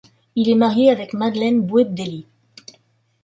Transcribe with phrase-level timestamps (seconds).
[0.35, 2.25] Il est marié avec Madeleine Bouebdelli.